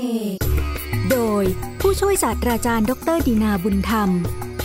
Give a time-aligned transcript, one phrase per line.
[0.00, 0.06] เน
[1.10, 1.44] โดย
[1.80, 4.10] ผู้ช่วยศาสตราจารย์ ดรดีนาบุญธรรม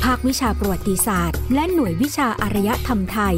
[0.04, 3.36] ภาควิชาประวัติศาสตร์ และหน่วยวิชาอารยธรรมไทย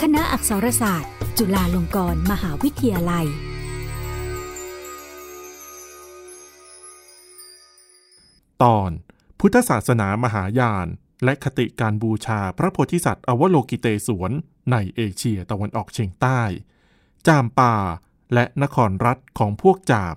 [0.00, 3.26] คณะอักษรศาสตร์ จุฬาลงกรณ์มหาวิทยาลัย
[8.62, 8.90] ตอน
[9.40, 10.86] พุทธศาสนามหายาน
[11.24, 14.32] และคติการบูชาพระโพธิสัตว์อวโลกิเตศวน
[14.72, 16.40] ในเอเชียตะวันออกเฉียงใต้
[17.26, 17.76] จามป่า
[18.34, 20.16] และนครรัฐของพวกจาม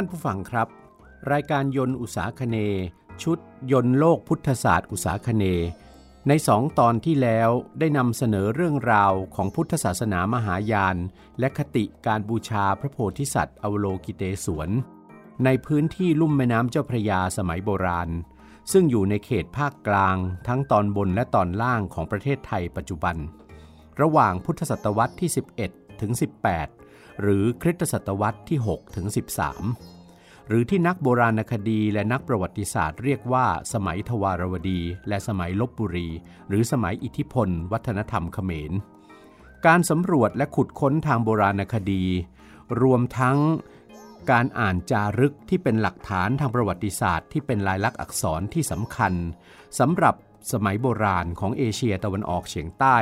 [0.00, 0.68] านผู้ฟังครับ
[1.32, 2.56] รายการยนต์อุตสาคเน
[3.22, 3.38] ชุด
[3.72, 5.44] ยนต์โลกพุทธศาสตร์อุตสาคเน
[6.28, 10.96] ในสองตอนที่แล้วได้นำเสนอเรื่องราวของพุทธศาสนามหายาน
[11.38, 14.70] และคติการบูชาพระโพธิสัตว์อวโลกิเตศวน
[15.44, 18.10] ในพื้นที่ลุ่มแม่น้ำเจ้าพระยาสมัยโบราณ
[18.72, 23.16] ซึ่งอยู่ในเขตภาคกลาง ทั้งตอนบนและตอนล่างของประเทศไทยปัจจุบัน
[24.00, 25.30] ระหว่างพุทธศตวรรษที่
[25.64, 26.79] 11 ถึง 18
[27.20, 29.06] หรือคริสตศตวรรษที่6ถึง
[29.76, 36.08] 13 หรือที่นักโบราณคดีและนักประวัติศาสตร์เรียกว่าสมัยทวารวดี และสมัยลบบุรี
[36.48, 38.72] หรือสมัยอิทธิพล วัฒนธรรมเขมร
[39.66, 42.04] การสำรวจและขุดค้นทางโบราณคดี
[42.82, 43.38] รวมทั้ง
[44.30, 49.12] การอ่านจารึกที่เป็นหลักฐานทางประวัติศาสตร์ที่เป็นลายลักษณ์อักษรที่สำคัญ
[49.78, 50.14] สำหรับ
[50.52, 52.98] สมัยโบราณของเอเชียตะวันออกเฉียงใต้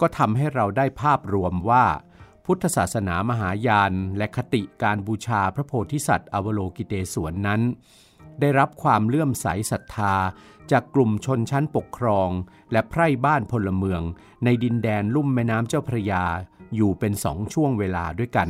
[0.00, 1.84] ก็ทำให้เราได้ภาพรวมว่า
[2.52, 7.60] พุทธศาสนามหายานและคติการบูชาพระโพธิสัตว์อวโลกิเตศวนนั้น
[8.40, 10.14] ได้รับความเลื่อมใสศรัทธา
[10.70, 12.30] จากกลุ่มชนชั้นปกครอง
[12.72, 14.02] และไพร่บ้านพลเมือง
[14.44, 16.24] ในดินแดนลุ่มแม่น้ำเจ้าพระยา
[16.74, 18.48] อยู่เป็นสองช่วงเวลาด้วยกัน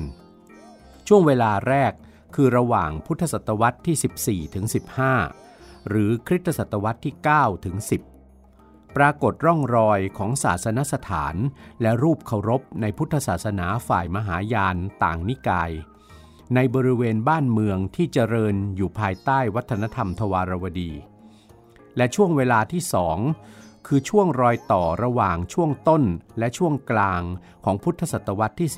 [1.09, 1.93] ช่วงเวลาแรก
[2.35, 4.65] คือระหว่างพุทธศตวรรษที่ 14ถึง
[5.27, 8.10] 15 หรือคริสตศตวรรษที่9ถึง10
[8.97, 11.35] ปรากฏร่องรอยของศาสนสถาน
[11.83, 15.71] และรูปเคารพในพุทธศาสนาฝ่ายมหายานต่างนิกาย
[16.55, 20.93] ในบริเวณบ้านเมืองที่เจริญอยู่ภายใต้วัฒนธรรมทวารวดี
[21.97, 23.19] และช่วงเวลาที่สอง
[23.87, 26.03] คือช่วงรอยต่อระหว่างช่วงต้น
[26.39, 27.23] และช่วงกลาง
[27.65, 28.71] ของพุทธศตวรรษที่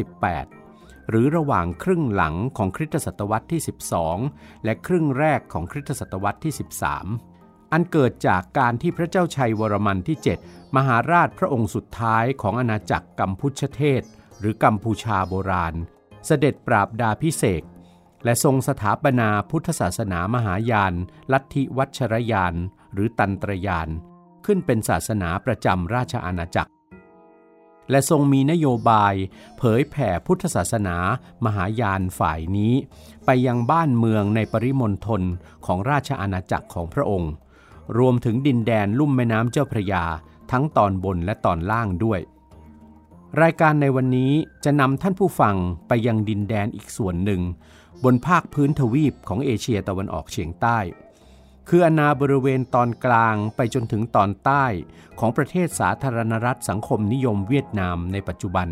[0.51, 3.61] 18 หรือระหว่างครึ่งหลังของคริสตศตวรรษที่
[4.13, 7.32] 12 และครึ่งแรกของคริสตศตวรรษที่ 13
[7.73, 10.17] อันเกิดจากการที่พระเจ้าชัยวรมันที่
[10.47, 14.03] 7 มหาราชพระองค์สุดท้ายของอาณาจักรกัมพูชเทศ
[14.39, 15.75] หรือกัมพูชาโบราณ
[16.27, 17.63] เสด็จปราบดาพิเศษ
[18.25, 20.95] และทรงสถาปนาพุทธศาสนามหายาน
[21.33, 22.55] ลัทธิวัชรยาน
[22.93, 23.89] หรือตันตรยาน
[24.47, 26.71] ขึ้นเป็นศาสนาประจำราชอาณาจักร
[27.91, 29.15] และทรงมีนโยบาย
[29.59, 30.97] เผยแผ่พุทธศาสนา
[31.45, 32.75] มหายานฝ่ายนี้
[33.25, 35.23] ไปยังบ้านเมืองในปริมณฑล
[35.67, 37.33] ของราชอาณาจักรของพระองค์
[37.99, 40.05] รวมถึงดินแดนลุ่มแม่น้ำเจ้าพระยา
[40.51, 42.21] ทั้งตอนบนและตอนล่างด้วย
[43.43, 44.33] รายการในวันนี้
[44.65, 45.57] จะนำท่านผู้ฟัง
[45.89, 47.43] ไปยังดินแดนอีกส่วนหนึ่ง
[48.05, 50.79] บนภาคพื้นทวีปของเอเชียตะวันออกเฉียงใต้
[51.69, 54.65] คืออนาบริเวณตอนกลางไปจนถึงตอนใต้
[55.19, 58.69] ของประเทศสาธารณรัฐสังคมนิยมเวียดนามในปัจจุบัน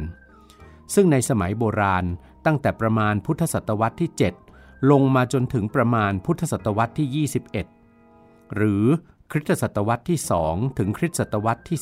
[0.95, 2.05] ซึ่งในสมัยโบราณ
[2.47, 4.11] ตั้งแต่ประมาณพุทธศตวรรษที่
[4.51, 7.80] 7 ลงมาจนถึงประมาณพุทธศตวรรษที่ 21
[8.55, 8.85] หรือ
[9.31, 10.19] คริสตศตวรรษที่
[10.49, 11.79] 2 ถึงคริสตศตวรรษที่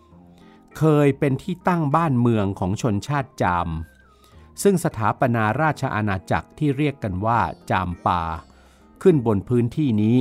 [0.00, 3.68] 16 เคยเป็นที่ตั้งบ้านเมืองของชนชาติจาม
[4.62, 8.22] ซึ่งสถาปนาราชอาณาจักรที่เรียกกันว่าจามปา
[9.02, 10.16] ขึ้นบนพื้นที่นี้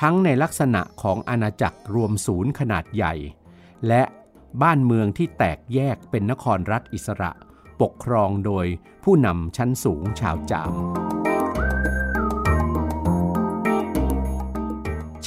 [0.00, 3.14] ทั้งในลักษณะของอาณาจักรรวมศูนย์ขนาดใหญ่
[3.88, 4.02] และ
[4.62, 7.30] บ้านเมืองที่แตกแยกเป็นนครรัฐอิสระ
[7.80, 8.66] ปกครองโดย
[9.04, 10.74] ผู้นำชั้นสูงชาวจาม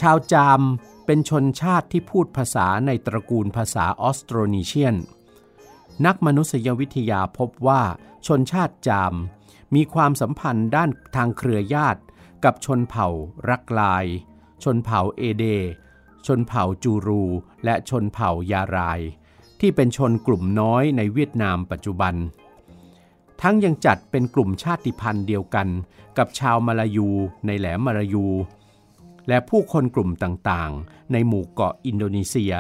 [0.01, 0.61] ชาวจาม
[1.05, 4.95] เป็นชนชาติที่พูดภาษาในตระกูลภาษาออสโตรนีเชียน
[6.05, 7.81] นักมนุษยวิทยาพบว่า
[8.27, 9.13] ชนชาติจาม
[9.75, 12.01] มีความสัมพันธ์ด้านทางเครือญาติ
[12.43, 13.07] กับชนเผ่า
[13.49, 14.05] รักลาย
[14.63, 15.45] ชนเผ่าเอเด
[16.27, 17.23] ชนเผ่าจูรู
[17.63, 18.99] และชนเผ่ายาราย
[19.59, 22.15] ที่เป็นชนกลุ่มน้อยในเวียดนามปัจจุบัน
[23.41, 25.67] ทั้งยังจัดเป็นกลุ่มชาติพันธุ์เดียวกัน
[26.17, 27.09] กับชาวมาลายู
[27.45, 28.25] ในแหลมมาลายู
[29.27, 32.53] และผู้คนกลุ่มต่างๆ ในหมู่เกาะอินโดนีเซีย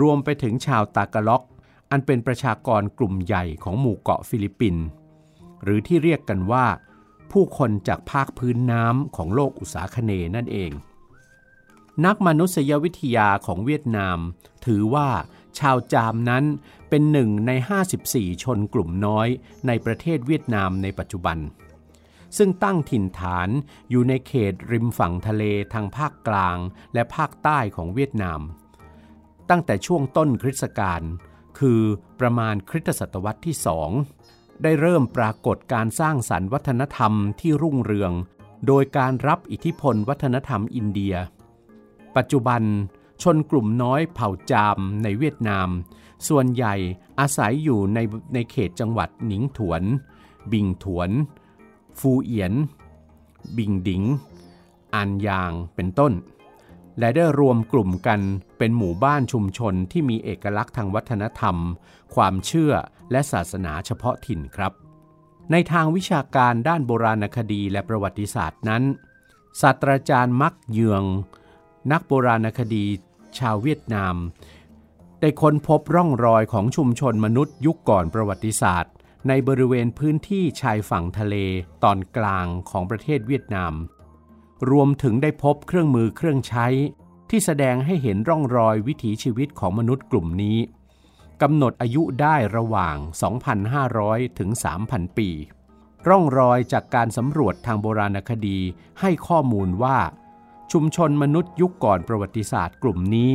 [0.00, 1.42] รวมไปถึงชาวตากาล็อก
[1.90, 4.84] อันเป็นประชากรกลุ่มใหญ่ของหมู่เกาะฟิลิปปินส์
[5.62, 6.66] หรือที่เรียกกันว่า
[7.32, 10.70] ผู้คนจากภาคพื้นน้ำของโลกอุษาคเนนั่นเอง
[12.04, 14.18] นักมนุษยวิทยาของเวียดนาม
[14.66, 15.08] ถือว่า
[15.58, 16.44] ชาวจามนั้น
[16.88, 17.50] เป็นหนึ่งใน
[17.96, 19.28] 54 ชนกลุ่มน้อย
[19.66, 21.38] ในประเทศเวียดนามในปัจจุบัน
[22.36, 23.48] ซึ่งตั้งถิ่นฐาน
[23.90, 25.42] อยู่ในเขตริมฝั่งทะเล
[25.72, 26.58] ทางภาคกลาง
[26.94, 28.40] และภาคใต้ของเวียดนาม
[29.50, 31.02] ตั้งแต่ช่วงต้นคริสตกาล
[31.58, 31.82] คือ
[32.20, 33.90] ประมาณคริสตศตวรรษที่สอง
[34.62, 38.12] ได้เริ่มปรากฏการสร้างสรรค์วัฒนธรรมที่รุ่งเรือง
[38.66, 41.14] โดยการรับอิทธิพลวัฒนธรรมอินเดีย
[42.16, 42.62] ปัจจุบัน
[43.22, 45.68] ชนกลุ่มน้อยเผ่าจามในเวียดนาม
[46.28, 46.74] ส่วนใหญ่
[47.20, 47.98] อาศัยอยู่ใน
[48.34, 49.82] ในเขตจังหวัดหนิงถวน
[50.52, 51.10] บิงถวน
[51.98, 52.54] ฟูเอียน
[53.56, 54.02] บิงดิง
[54.94, 56.12] อันยางเป็นต้น
[56.98, 58.20] และได้รวมกลุ่มกัน
[58.58, 61.56] เป็นหมู่บ้านชุมชนที่มีเอกลักษณ์ทางวัฒนธรรม
[62.14, 62.72] ความเชื่อ
[63.10, 64.72] และศาสนาเฉพาะถิ่นครับ
[65.50, 68.82] ในทางวิชาการด้านโบราณคดีและประวัติศาสตร์นั้น
[69.60, 71.02] ศาสตราจารย์มักเยือง
[71.92, 72.84] นักโบราณคดี
[73.38, 74.14] ชาวเวียดนาม
[75.20, 78.92] ได้ค้นพบร่องรอยของชุมชนมนุษย์ยุคก่อนประวัติศาสตร์
[79.28, 81.36] ในบริเวณพื้นที่ชายฝั่งทะเล
[81.84, 83.74] ตอนกลางของประเทศเวียดนาม
[84.70, 86.66] รวมถึงได้พบเครื่องมือเครื่องใช้
[87.30, 90.58] ที่แสดงให้เห็นร่องรอยวิถีชีวิตของมนุษย์กลุ่มนี้
[91.42, 92.96] กำหนดอายุได้ระหว่าง
[93.66, 94.50] 2,500 ถึง
[94.84, 95.28] 3,000 ปี
[96.08, 98.58] ร่องรอยจากการสำรวจทางโบราณคดี
[99.00, 99.98] ให้ข้อมูลว่า
[100.72, 103.30] ชุมชนมนุษย์ยุคก่อนประวัติศาสตร์กลุ่มนี้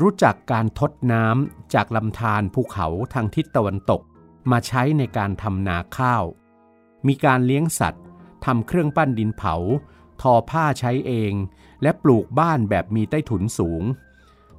[0.00, 4.02] รู้จักการทดน้ำจากลำธารภูเขาทางทิศตะวันตก
[4.50, 6.24] มาใช้ในการทำนาข้าว
[7.06, 8.04] มีการเลี้ยงสัตว์
[8.44, 9.54] ทำเครื่องปั้นดินเผา
[10.20, 11.32] ทอผ้าใช้เอง
[11.82, 13.82] และปลูกบ้านแบบมีใต้ถุนสูง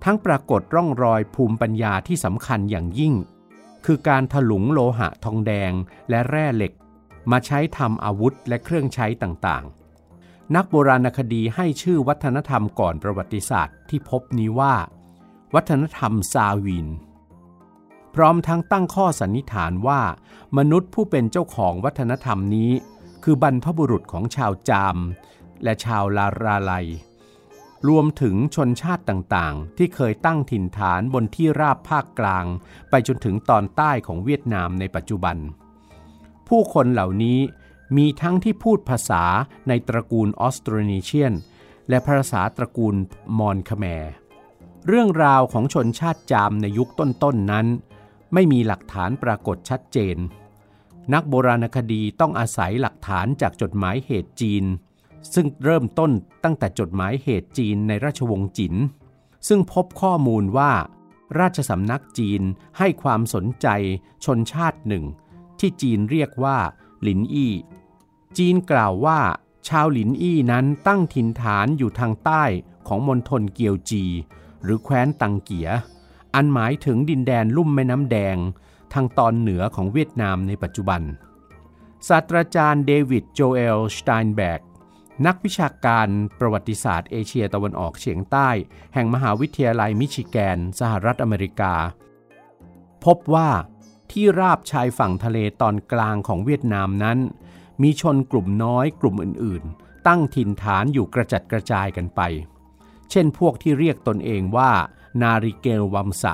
[0.04, 3.14] ทั้งปรากฏร่องรอยภูมิปัญญาที่สำคัญอย่างยิ่ง
[3.86, 5.72] คือการถลุงโลหะทองแดง
[6.10, 6.74] และแร่เหล็ก
[7.32, 14.76] มาใช้ทำอาวุธและเครื่องใช้ต่างๆ นักโบราณคดีให้ชื่อวัฒนธรรมก่อนประวัติศาสตร์ที่พบนี้ว่า
[15.56, 16.88] วัฒนธรรมซาวิน
[18.16, 20.02] พร้อมทั้งตั้งข้อสันนิษฐานว่า
[20.58, 22.72] มนุษย์ผู้เป็นเจ้าของวัฒนธรรมนี้
[23.24, 24.98] คือบรรพบุรุษของชาวจาม
[25.64, 26.74] และชาวลาราไล
[27.88, 32.46] รวมถึงชนชาติต่างๆ ที่เคยตั้งถิ่นฐานบนที่ราบภาคกลาง
[32.90, 35.38] ไปจนถึงตอนใต้ของเวียดนามในปัจจุบัน
[36.48, 37.40] ผู้คนเหล่านี้
[37.98, 39.24] มีทั้งที่พูดภาษา
[39.68, 41.34] ในตระกูลออสโตรเนเชียน
[41.90, 42.96] และภาษาตระกูล
[43.40, 44.06] มอนคแมร
[44.88, 47.68] เรื่องราวของชนชาติจามในยุคต้นๆนนั้น
[48.34, 50.18] ไม่มีหลักฐานปรากฏชัดเจน
[51.14, 54.64] นักโบราณคดีต้องอาศัยหลักฐานจากจดหมายเหตุจีน
[55.34, 56.12] ซึ่งเริ่มต้น
[56.44, 58.76] ตั้งแต่จดหมายเหตุจีนในราชวงศ์จิน
[59.48, 60.72] ซึ่งพบข้อมูลว่า
[61.40, 62.42] ราชสำนักจีน
[62.78, 63.68] ให้ความสนใจ
[64.26, 65.04] ชนชาติหนึ่ง
[65.60, 66.58] ที่จีนเรียกว่า
[67.02, 67.54] หลินอี้
[68.38, 69.20] จีนกล่าวว่า
[69.68, 72.44] ชาวหลินอี้นั้นตั้งถิ่นฐานอยู่ทางใต้
[72.88, 74.04] ของมณฑลเกียวจี
[74.64, 75.70] หรือแคว้นตังเกีย
[76.36, 78.38] อันหมายถึงดินแดนลุ่มแม่น้ำแดง
[78.94, 81.02] ทางตอนเหนือของเวียดนามในปัจจุบัน
[82.08, 84.62] ศาสตราจารย์เดวิดโจเอลสไตน์แบก
[85.26, 86.08] นักวิชาการ
[86.40, 88.50] ประวัติศาสตร์เอเชียตะวันออกเฉียงใต้
[88.94, 91.74] แห่งมหาวิทยาลัยมิชิแกน สหรัฐอเมริกา
[93.06, 93.50] พบว่า
[94.12, 97.18] ที่ราบชายฝั่งทะเลตอนกลางของเวียดนามนั้น
[97.82, 102.22] มีชนกลุ่มน้อยกลุ่มอื่น ๆ ตั้งถิ่นฐานอยู่กระจัดกระจายกันไป
[103.12, 104.72] เช่นพวกที่เรียกตนเองว่า
[105.22, 106.34] นาริเกลวัมสะ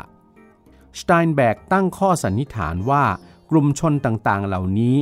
[0.99, 3.05] สไตน์แบกตั้งข้อสันนิษฐานว่า
[3.49, 4.95] กลุ่มชนต่างๆ เหล่านี้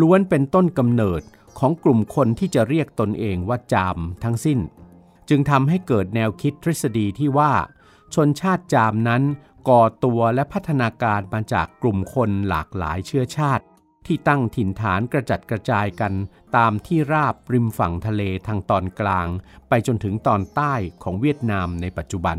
[0.00, 1.22] ล้วนเป็นต้นกำเนิด
[1.58, 4.58] ของกลุ่มคนที่จะเรียกตนเองว่าจามทั้งสิ้น
[5.28, 7.52] จึงทำให้เกิดแนวคิดทฤษฎีที่ว่า
[8.14, 9.22] ชนชาติจามนั้น
[9.68, 13.64] ก่อตัวและพัฒนาการมาจากกลุ่มคนหลากหลายเชื้อชาติ
[14.06, 16.12] ที่ตั้งถิ่นฐานกระจัดกระจายกัน
[16.56, 19.26] ตามที่ราบริมฝั่งทะเลทางตอนกลาง
[19.68, 22.38] ไปจนถึงตอนใต้ของเวียดนามในปัจจุบัน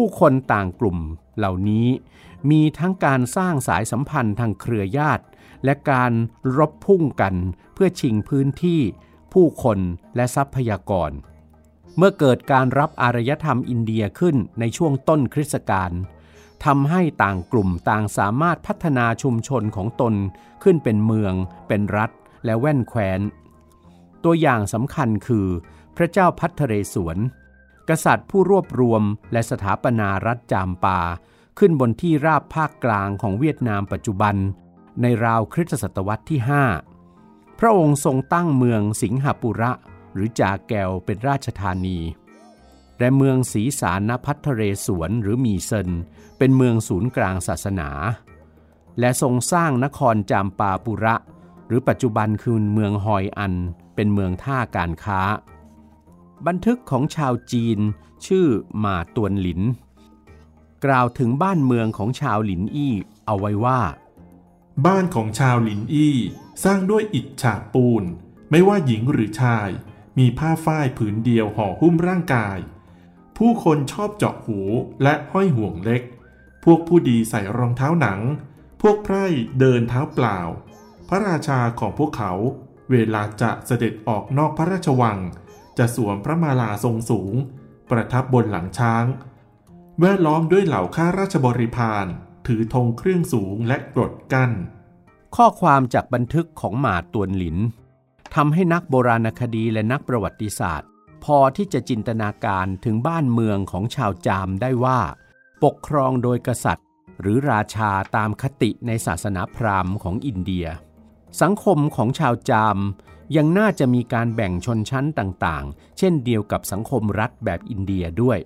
[0.00, 0.98] ผู้คนต่างกลุ่ม
[1.38, 1.88] เหล่านี้
[2.50, 5.24] มีทั้งการสร้างสายสัมพันธ์ทางเครือญาติ
[5.64, 6.12] และการ
[6.58, 7.34] รบพุ่งกัน
[7.74, 8.80] เพื่อชิงพื้นที่
[9.32, 9.78] ผู้คน
[10.16, 11.10] และทรัพยากร
[11.96, 15.92] เมื่อเกิดการรับอารยธรรมอินเดียขึ้นในช่วงต้นคริสตกาล
[16.64, 20.14] ทำให้ต่างกลุ่มต่างสามารถพัฒนาชุมชนของตน
[20.62, 21.34] ขึ้นเป็นเมือง
[21.68, 22.10] เป็นรัฐ
[22.44, 23.20] และแว่นแคว้น
[24.24, 25.46] ตัวอย่างสำคัญคือ
[25.96, 27.18] พระเจ้าพัทเรศวร
[27.88, 29.02] กษัตริย์ผู้รวบรวม
[29.32, 31.00] และสถาปนารัฐจามปา
[31.58, 34.36] ขึ้นบนที่ราบภาคกลางของเวียดนามปัจจุบัน
[35.02, 36.40] ในราวคริสตศตวรรษที่
[37.00, 39.72] 5 พระองค์ทรงตั้งเมืองสิงหปุระ
[40.12, 41.98] หรือจาแกวเป็นราชธานี
[42.98, 45.88] และเมืองศรีสารนพัทเรศวรหรือมีเซน
[46.38, 47.90] เป็นเมืองศูนย์กลางศาสนา
[49.00, 51.16] และทรงสร้างนครจามปาปุระ
[51.66, 53.54] หรือปัจจุบันคือเมืองฮอยอัน
[53.94, 55.20] เป็นเมืองท่าการค้า
[56.46, 57.78] บันทึกของชาวจีน
[58.26, 58.46] ชื่อ
[58.84, 59.60] มาตวนหลิน
[60.84, 62.94] กล่าวถึงบ้านเมืองของชาวหลินอี้
[63.26, 63.80] เอาไว้ว่า
[64.86, 66.16] บ้านของชาวหลินอี้
[66.64, 68.04] สร้างด้วยอิฐฉาบปูน
[68.50, 69.68] ไม่ว่าหญิงหรือชาย
[70.18, 72.58] มีผ้าฝ้ายผืนเดียวห่อหุ้มร่างกาย
[73.36, 74.60] ผู้คนชอบเจาะหู
[75.02, 76.02] และห้อยห่วงเล็ก
[76.64, 78.20] พวกผู้ดีใส่รองเท้าหนัง
[78.82, 79.26] พวกไพร่
[79.60, 80.38] เดินเท้าเปล่า
[81.08, 82.32] พระราชาของพวกเขา
[82.90, 85.18] เวลาจะเสด็จออกนอกพระราชวัง
[85.78, 87.34] จะสวมพระมาลาทรงสูง
[87.90, 89.04] ประทับบนหลังช้าง
[90.00, 92.06] แวดล้อมด้วยเหล่าข้าราชบริพาร
[92.46, 94.52] ถือธงเครื่องสูงและกรดกั้น
[95.36, 97.56] ข้อความจากบันทึกของหมาตวนหลิน
[98.34, 100.88] ทำให้นักโบราณคดีและนักประวัติศาสตร์
[101.24, 105.00] พอที่จะจินตนาการถึงบ้านเมืองของชาวจามได้ว่า
[105.64, 106.86] ปกครองโดยกษัตริย์
[107.20, 110.66] หรือราชาตามคติในศาสนาพราหมณ์ของอินเดีย
[111.40, 112.78] สังคมของชาวจาม
[113.36, 118.38] ยังน่าจะมีการแบ่งชนชั้นต่างๆ เช่นเดียวกับสังคมรัฐแบบอินเดียด้วย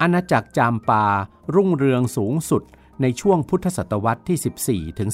[0.00, 1.04] อาณาจักรจามปา
[1.54, 2.62] รุ่งเรืองสูงสุด
[3.02, 5.10] ในช่วงพุทธศตวรรษที่ 14ถึง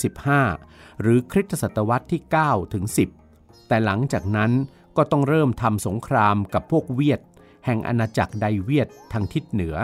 [0.49, 2.85] 15 หรือคริสตศตวรรษที่9ถึง
[3.27, 4.53] 10 แต่หลังจากนั้น
[4.97, 7.21] ก็ต้องเริ่มทำสงครามกับพวกเวียด
[7.65, 9.77] แห่งอาณาจักรไดเวียดทางทิศเหนือ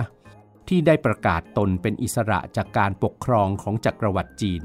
[0.68, 4.62] ที่ได้ประกาศตนเป็นอิสระจากการปกครองของจักรวรรดิจีน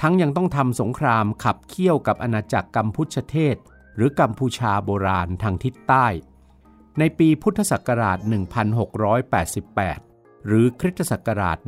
[0.00, 3.56] ทั้งยังต้องทำสงครามขับเคี่ยวกับอาณาจักรกัมพูชเทศ
[3.96, 6.06] หรือกัมพูชาโบราณทางทิศใต้
[6.98, 8.18] ในปีพุทธศักราช
[9.72, 11.58] 1688 หรือคริสตศักราช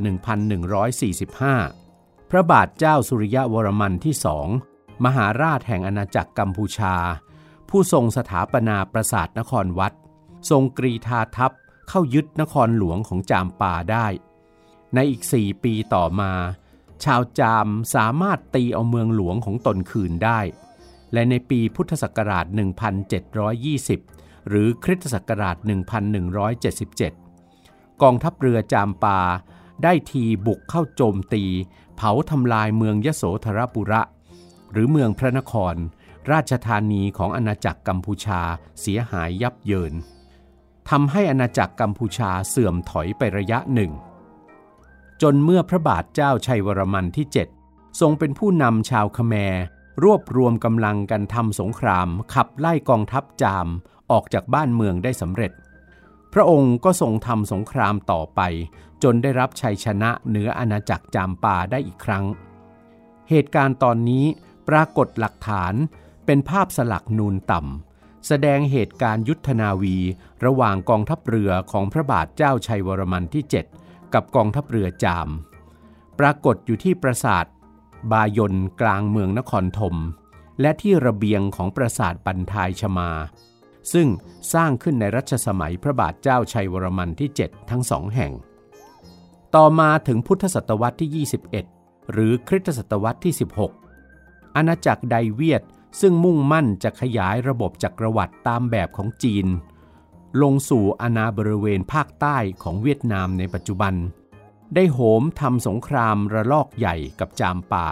[1.51, 4.47] 1145 พระบาทเจ้าสุริยะวรมันที่สอง
[5.05, 6.95] มหาราชแห่งอาณาจักรกัมพูชา
[7.69, 9.93] ผู้ทรงสถาปนาปราสาทนครวัด
[10.49, 11.51] ทรงกรีธาทัพ
[11.89, 14.07] เข้ายึดนครหลวงของจามปาได้
[14.93, 16.31] ในอีกสี่ปีต่อมา
[17.03, 20.39] ชาวจามสามารถตีเอาเมืองหลวงของตนคืนได้
[21.13, 22.45] และในปีพุทธศักราช
[23.67, 25.57] 1720 หรือคริสตศักราช
[27.19, 29.19] 1177 กองทัพเรือจามปา
[29.83, 31.43] ได้ทีบุกเข้าโจมตี
[31.95, 34.01] เผาทำลายเมืองยโสธรปุระ
[34.71, 35.75] หรือเมืองพระนคร
[36.31, 38.41] ราชธานีของอาณาจักรกัมพูชา
[38.81, 39.93] เสียหายยับเยิน
[40.89, 43.91] ทำให้อาณาจักรกัมพูชาเสื่อมถอยไประยะหนึ่ง
[45.21, 47.25] จนเมื่อพระบาทเจ้าชัยวรมันที่
[47.63, 49.55] 7 ทรงเป็นผู้นำชาวคแมร
[50.03, 53.67] รวบรวมกำลังกันทำสงคราม ขับไล่กองทัพจาม
[54.11, 55.51] ออกจากบ้านเมืองได้สำเร็จ
[56.33, 58.41] พระองค์ก็ทรงทำสงครามต่อไป
[59.03, 62.25] จนได้รับชัยชนะเหนืออาณาจักรจามปาได้อีกครั้ง
[63.29, 64.25] เหตุการณ์ตอนนี้
[64.69, 65.73] ปรากฏหลักฐาน
[66.25, 69.97] เป็นภาพสลักนูนต่ำแสดงเหตุการณ์ยุทธนาวี
[70.45, 75.29] ระหว่างกองทัพเรือของพระบาทเจ้าชัยวรมันที่ 7 กับกองทัพเรือจาม
[76.19, 77.45] ปรากฏอยู่ที่ปราสาท
[78.11, 79.95] บายนกลางเมืองนครธม
[80.61, 83.11] และที่ระเบียงของปราสาทบันทายชมา
[83.93, 84.07] ซึ่ง
[84.53, 88.31] สร้างขึ้นในรัชสมัยพระบาทเจ้าชัยวรมันที่ 7 ทั้งสองแห่ง
[89.55, 91.25] ต่อมาถึงพุทธศตวรรษที่
[91.65, 93.33] 21 หรือคริสตศตวรรษที่
[93.93, 95.63] 16 อาณาจักรไดเวียด
[96.01, 99.47] ซึ่งมุ่งมั่นจะขยายระบบจักรวรรดิตามแบบของจีน
[100.41, 103.93] ลงสู่อาณาบริเวณภาคใต้ของเวียดนามในปัจจุบัน
[104.75, 107.87] ได้โหมทำสงครามระลอกใหญ่กับจามป่า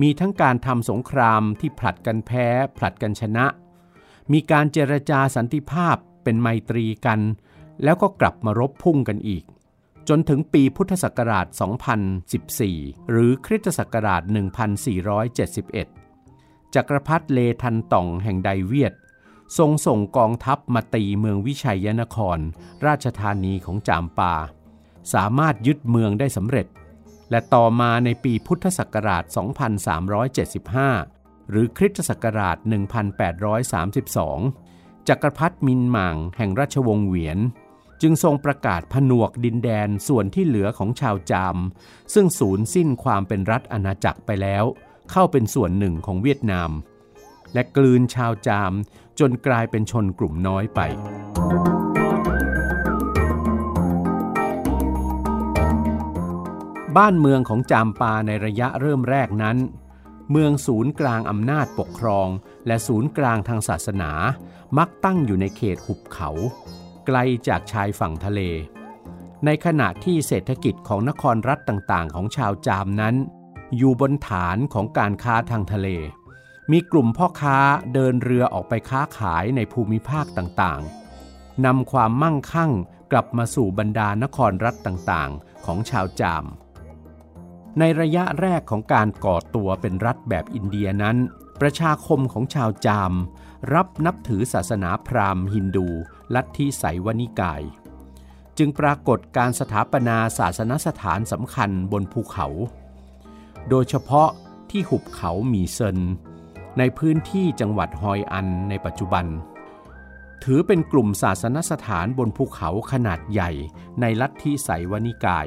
[0.00, 3.46] มีทั้งการทำสงครามที่ผลัดกันแพ้ ผลัดกันชนะ
[4.32, 7.20] มีการเจรจาสันติภาพเป็นไมตรีกัน
[7.84, 9.44] แล้วก็กลับมารบพุ่งกันอีก
[10.08, 11.46] จนถึงปีพุทธศักราช
[12.28, 14.22] 2014 หรือคริสตศักราช
[15.88, 18.94] 1471 จักรพรรดิเลทันต่องแห่งไดเวียด
[19.58, 22.38] ทรงส่งกองทัพมาตีเมืองวิชัยนคร
[22.86, 24.34] ราชธานีของจามปา
[25.14, 26.66] สามารถยึดเมืองได้สำเร็จ
[27.30, 29.24] และต่อมาในปีพุทธศักราช
[30.92, 32.68] 2375 หรือคริสตศักราช 1832
[35.08, 37.38] จักรพรรดิมินหมางแห่งราชวงศ์เหวียน
[38.02, 41.56] จึงทรงประกาศผนวกดินแดนส่วนที่เหลือของชาวจาม
[42.14, 44.64] ซึ่งสูญสิ้นความเป็นรัฐอาณาจักรไปแล้ว
[45.10, 46.70] เข้าเป็นส่วนหนึ่งของเวียดนาม
[47.54, 48.72] และกลืนชาวจาม
[49.20, 50.80] จนกลายเป็นชนกลุ่มน้อยไป
[56.96, 59.56] บ้านเมืองของจามปาในระยะเริ่มแรกนั้น
[60.30, 62.28] เมืองศูนย์กลางอำนาจปกครอง
[62.66, 64.12] และศูนย์กลางทางศาสนา
[64.78, 66.30] มักตั้งอยู่ในเขตหุบเขา
[67.06, 68.40] ไกลจากชายฝั่งทะเล
[69.44, 73.14] ในขณะที่เศรษฐกิจของนครรัฐต่างๆ ของชาวจามนั้น
[73.76, 75.88] อยู่บนฐานของการค้าทางทะเล
[76.70, 77.58] มีกลุ่มพ่อค้า
[77.94, 82.72] เดินเรือออกไปค้าขายในภูมิภาคต่างๆ นำความมั่งคั่ง
[83.12, 86.44] กลับมาสู่บรรดานครรัฐต่างๆ ของชาวจาม
[87.78, 91.16] ในระยะแรกของการก่อตัวเป็นรัฐแบบอินเดียนั้น
[91.60, 93.12] ประชาคมของชาวจาม
[93.74, 95.88] รับนับถือศาสนาพราหมณ์ฮินดู
[96.34, 97.62] ลัทธิไสวนิกาย
[98.58, 102.46] จึงปรากฏการสถาปนาศาสนสถานสำคัญบนภูเขา
[103.68, 104.28] โดยเฉพาะ
[104.70, 105.98] ที่หุบเขามีเซน
[106.78, 109.26] ในพื้นที่จังหวัดฮอยอันในปัจจุบัน
[110.44, 113.50] ถือเป็นกลุ่มศาสนสถานบนภูเขาขนาดใหญ่
[114.00, 115.46] ในลัทธิไสวนิกาย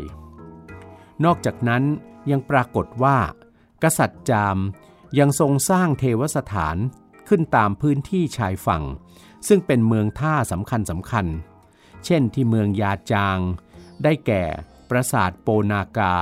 [1.24, 1.84] นอกจากนั้น
[2.32, 3.18] ยังปรากฏว่า
[3.84, 4.58] กษัตริย์จาม
[5.20, 6.78] ยังทรงสร้างเทวสถาน
[7.28, 8.84] ขึ้นตามพื้นที่ชายฝั่ง
[9.48, 11.26] ซึ่งเป็นเมืองท่าสำคัญสำคัญ
[12.06, 13.40] เช่นที่เมืองยาจาง
[14.04, 14.44] ได้แก่
[14.90, 16.16] ปราสาทโปนากา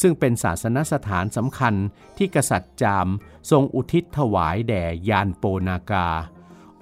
[0.00, 1.74] ซึ่งเป็นศาสนสถานสำคัญ
[2.16, 3.08] ที่กษัตริย์จาม
[3.50, 6.08] ทรงอุทิศถวายแด่ยานโปนากา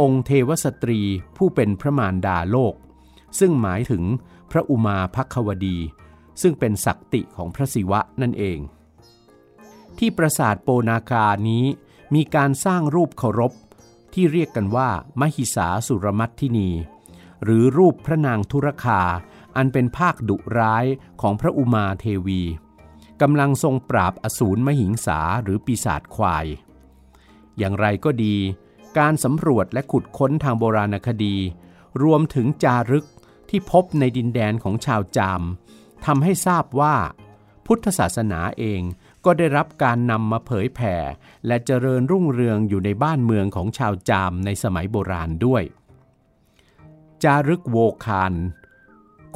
[0.02, 1.00] องค์เทวสตรี
[1.36, 2.74] ผู้เป็นพระมารดาโลก
[3.38, 4.04] ซึ่งหมายถึง
[4.50, 5.78] พระอุมาพักวดี
[6.42, 8.58] ซึ่งเป็นศักติของพระศิวะนั่นเอง
[9.98, 11.64] ที่ปราสาทโปนากานี้
[12.14, 13.52] มีการสร้างรูปเคารพ
[14.14, 14.88] ที่เรียกกันว่า
[15.20, 16.70] มหิสาสุรมัตทินี
[17.44, 19.00] หรือรูปพระนางธุรคา
[19.56, 20.84] อันเป็นภาคดุร้าย
[21.20, 22.42] ของพระอุมาเทวี
[23.22, 26.46] กำลังทรงปราบอสูรมหิงสาหรือปีศาจควาย
[27.58, 28.36] อย่างไรก็ดี
[28.98, 31.36] การสำรวจและขุดค้นทางโบราณคดี
[32.02, 33.06] รวมถึงจารึก
[33.48, 35.42] ที่พบในดินแดนของชาวจาม
[36.06, 36.96] ทำให้ทราบว่า
[37.66, 38.80] พุทธศาสนาเอง
[39.24, 40.96] ก็ได้รับการนำมาเผยแผ่
[41.46, 45.62] และเจริญรุ่งเรืองอยู่ในบ้านเมืองของชาวจามในสมัยโบราณด้วย
[47.22, 48.34] จารึกโวคาร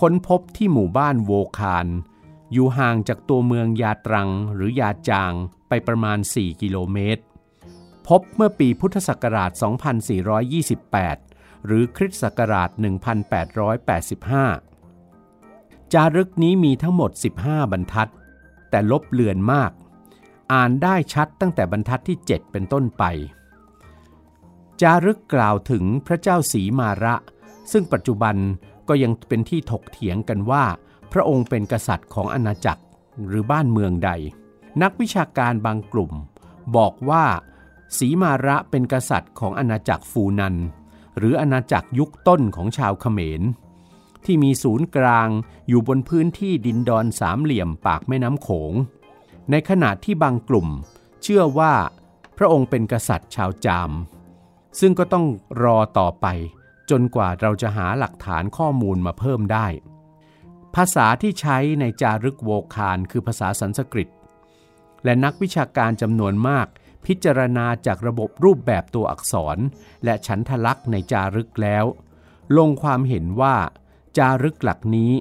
[0.01, 1.87] ค้นพบที่หมู่บ้านโวคาร
[2.53, 5.33] อยู่ห่างจากตัวเมืองยาตรังหรือยาจาง
[5.69, 7.23] ไปประมาณ 4 กิโลเมตร
[8.09, 9.51] พบเมื่อปีพุทธศักราช
[10.79, 12.71] 2428 หรือคริสต์ศักราช
[14.71, 17.11] 1885 จารึกนี้มีทั้งหมด
[17.43, 18.11] 15 บรรทัด
[18.71, 19.73] แต่ลบเลือนมาก
[20.53, 23.05] อ่านได้ชัดตั้งแต่บรรทัดที่ 7 เป็นต้นไป
[24.81, 27.15] จารึกกล่าวถึงพระเจ้าสีมาระ
[27.73, 28.37] ซึ่งปัจจุบัน
[28.89, 30.65] ก็ยังเป็นที่ถกเถียงกันว่า
[31.12, 32.83] พระองค์เป็นกษัตริย์ของอาณาจักร
[33.26, 34.11] หรือบ้านเมืองใด
[34.83, 36.12] นักวิชาการบางกลุ่ม
[36.76, 37.25] บอกว่า
[37.99, 40.57] สีมาระเป็นกษัตริย์ของอาณาจักรฟูนัน
[41.19, 43.42] หรืออาณาจักรยุคต้นของชาวเขมร
[44.25, 45.28] ที่มีศูนย์กลาง
[45.69, 48.73] อยู่บนพื้นที่ดินดอนสามเหลี่ยมปากแม่น้ำโขง
[49.51, 50.68] ในขณะที่บางกลุ่ม
[51.22, 51.75] เชื่อว่า
[52.38, 53.90] พระองค์เป็นกษัตริย์ชาวจาม
[54.81, 55.27] ซึ่งก็ต้อง
[55.62, 56.27] รอต่อไป
[56.90, 59.66] จนกว่าเราจะหาหลักฐานข้อมูลมาเพิ่มได้
[60.77, 64.09] ภาษาที่ใช้ในจารึกโวคารคือภาษาสันสกฤต
[65.05, 66.67] และนักวิชาการจำนวนมาก
[67.07, 69.59] พิจารณาจากระบบรูปแบบตัวอักษร
[70.05, 71.85] และฉันทลักษณ์ในจารึกแล้ว
[72.59, 73.57] ลงความเห็นว่า
[74.19, 75.13] จารึกหลักนี้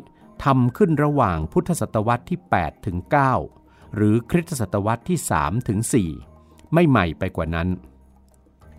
[0.43, 2.97] ทำขึ้นระหว่างพุทธศตวรรษที่ 8 ถึง
[3.47, 5.79] 9 หรือคริสตศตวรรษที่ 3 ถึง
[6.25, 7.69] 4 ไม่ใหม่ไปกว่านั้น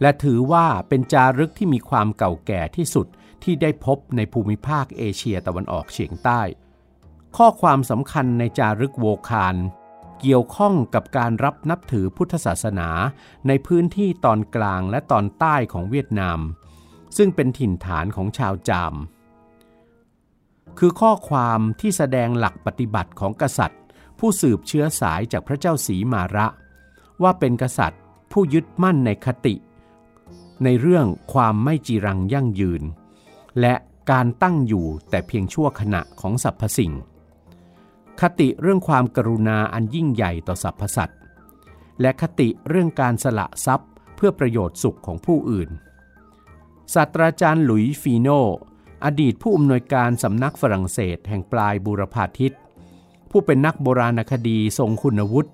[0.01, 3.07] และถือว่าเป็นจารึกที่มีความเก่าแก่ที่สุด
[3.45, 6.41] ที่ได้พบในภูมิภาคเอเชียตะวันออกเฉียงใต้
[7.37, 9.57] ข้อความสำคัญในจารึกโวคาร
[10.21, 12.89] เกี่ยวข้องกับการรับนับถือพุทธศาสนา
[13.47, 16.39] ในพื้นที่ตอนกลางและตอนใต้ของเวียดนาม
[17.17, 18.95] ซึ่งเป็นถิ่นฐานของชาวจาม
[20.79, 23.81] คือข้อความที่แสดงหลักปฏิบัติของกษัตริย์
[24.19, 26.47] ผู้สืบเชื้อสายจากพระเจ้าสีมาระ
[27.23, 28.01] ว่าเป็นกษัตริย์
[28.33, 29.55] ผู้ยึดมั่นในคติ
[30.65, 32.83] ในเรื่องความไม่จีรังยั่งยืน
[33.61, 33.75] และ
[34.11, 36.93] การตั้งอยู่แต่เพียงชั่วขณะของสรรพสิ่ง
[38.21, 41.19] คติเรื่องความกรุณาอันยิ่งใหญ่ต่อสรรพสัตว์
[42.01, 45.71] และคติเรื่องการสละทรัพย์เพื่อประโยชน์สุขของผู้อื่น
[46.95, 48.29] ศาสตราจารย์หลุยฟีโน
[49.05, 52.55] อดีตผู้อำนวยการสำนักฝรั่งเศสแห่งปลายบูรพาทิต
[53.31, 55.53] ผู้เป็นนักโบราณคดีทรงคุณวุฒิ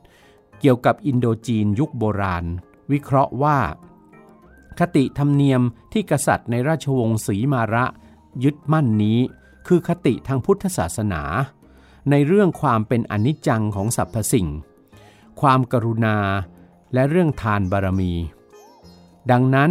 [0.61, 2.45] เกี่ยวกับอินโดจีนยุคโบราณ
[2.93, 3.59] วิเคราะห์ว่า
[4.79, 7.85] คติธรรมเนียมที่กษัตริย์ในราชวงศ์ศรีมาระ
[8.45, 9.19] ยึดมั่นนี้
[9.67, 11.23] คือคติทางพุทธศาสนา
[12.11, 14.49] ในเรื่องความเป็นอนิจจังของสรรพสิ่ง
[15.41, 16.17] ความกรุณา
[16.95, 18.13] และเรื่องทานบารมี
[19.31, 19.71] ดังนั้น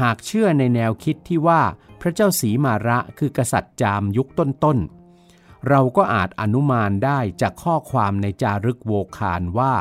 [0.00, 1.62] หากเชื่อในแนวคิดที่ว่า
[2.00, 9.74] พระเจ้าศรีมาระคือกษัตริย์จามยุคต้นๆ เราก็อาจอนุมานได้จากข้อความในจารึกโวคารว่า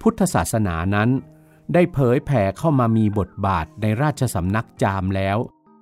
[0.00, 1.10] พุทธศาสนานั้น
[1.74, 5.38] ได้เผยแผ่เข้ามามีบทบาทในราชสำนักจามแล้ว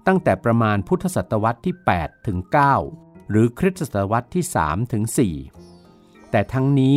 [0.07, 2.39] ตั้งแต่ประมาณพุทธศตวรรษที่ 8 ถึง
[2.79, 5.05] 9 หรือคริสตศตวรรษที่ 3 ถึง
[5.69, 6.97] 4 แต่ทั้งนี้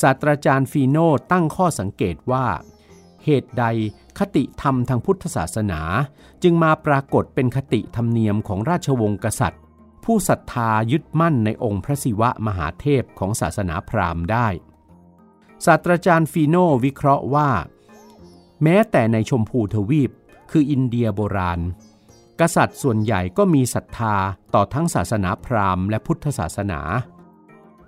[0.00, 0.96] ศาสตราจารย์ฟีโน
[1.32, 2.46] ตั้งข้อสังเกตว่า
[3.24, 3.64] เหตุใด
[4.18, 5.80] คติธรรมทางพุทธศาสนา
[6.42, 9.62] จึงมาปรากฏเป็นคติธรรมเนียมของราชวงศ์กษัตริย์
[10.04, 14.48] ผู้ศรัทธายึดมั่นในองค์พระศิวะมหาเทพของศาสนาพราหมณ์ได้
[15.66, 17.50] ศาสตราจารย์ฟีโนวิเคราะห์ว่า
[18.62, 20.10] แม้แต่ในชมพูทวีป
[20.50, 21.60] คืออินเดียโบราณ
[22.40, 24.16] กษัตริย์ส่วนใหญ่ก็มีศรัทธา
[24.54, 26.80] ต่อทั้งศาสนาพราหมณ์และพุทธศาสนา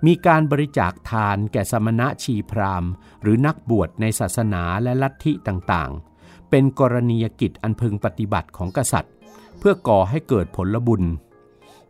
[0.05, 9.13] มีการบริจาคทานแก่สมณะชีพราหมณ์ หรือนักบวชในศาสนาและลัทธิต่างๆ เป็นกรณียกิจอันพึงปฏิบัติของกษัตริย์
[9.59, 11.03] เพื่อก่อให้เกิดผลบุญ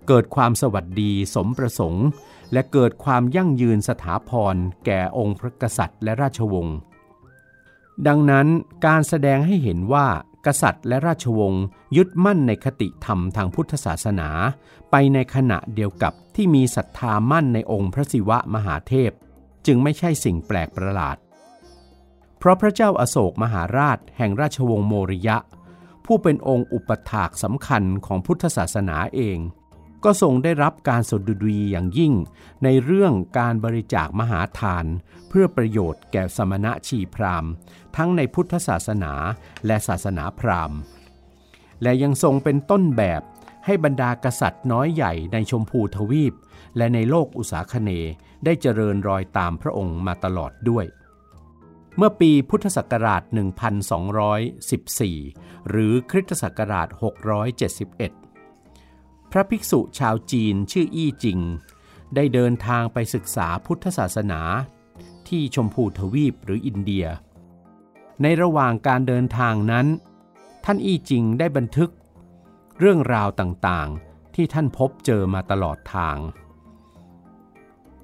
[0.08, 2.06] เกิดความสวัสดีสมประสงค์
[2.54, 6.78] และเกิดความยั่งยืนสถาพรแก่องค์พระกษัตริย์และราชวงศ์
[8.08, 8.48] ดังนั้น
[8.86, 10.08] การแสดงให้เห็นว่า
[10.48, 11.64] กษัตริย์และราชวงศ์
[11.98, 14.30] ยึดมั่นในคติธรรมทางพุทธศาสนา
[14.92, 19.12] ไปในขณะเดียวกับที่มีศรัทธามั่นในองค์พระศิวะมหาเทพ
[19.66, 21.18] จึงไม่ใช่สิ่งแปลกประหลาด
[22.38, 25.38] เพราะพระเจ้าอาโศกมหาราชแห่งราชวงศ์โมริยะ
[26.06, 29.40] ผู้เป็นองค์อุปถากสำคัญของพุทธศาสนาเอง
[30.04, 32.14] ก็ทรงได้รับการสดุดีอย่างยิ่ง
[32.64, 34.86] ในเรื่องการบริจาคมหาทาน
[35.40, 37.52] พื่อประโยชน์แก่สมณะชีพราหมณ์
[37.98, 39.14] ทั้งในพุทธศาสนา
[39.66, 40.80] และศาสนาพราหมณ์
[41.82, 43.22] และยังทรงเป็นต้นแบบ
[43.66, 46.34] ให้บรรดากษัตริย์น้อยใหญ่ในชมพูทวีป
[46.78, 47.92] และในโลกอุษาคเน
[48.46, 50.86] ได้เจริญรอยตามพระองค์มาตลอดด้วย
[51.98, 53.22] เมื่อปีพุทธศักราช
[54.86, 56.88] 1214 หรือคริสตศักราช
[58.50, 61.40] 671 พระภิกษุชาวจีนชื่ออี้จิง
[62.16, 64.42] ได้เดินทางไปศึกษาพุทธศาสนา
[65.30, 67.06] ที่ชมพูทวีปหรืออินเดีย
[68.22, 69.88] ในระหว่างการเดินทางนั้น
[70.66, 71.92] ท่านอี้จิงได้บันทึก
[72.80, 76.18] เรื่องราวต่างๆ ที่ท่านพบเจอมาตลอดทาง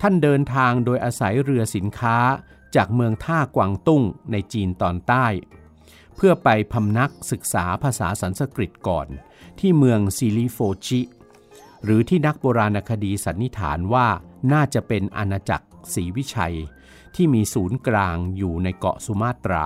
[0.02, 2.18] ท่านเดินทางโดยอาศัยเรือสินค้า
[2.76, 5.26] จากเมืองท่ากวางตุ้งในจีนตอนใต้
[6.16, 9.08] เพื่อไปพำนักศึกษาภาษาสันสกฤตก่อน
[9.60, 11.02] ที่เมืองซิลิโฟชิ
[11.84, 14.08] หรือที่นักโบราณคดีสันนิษฐานว่า
[14.54, 16.56] น่าจะเป็นอาณาจักรศรีวิชัย
[17.16, 19.66] ที่มีศูนย์กลางอยู่ในเกาะสุมาตรา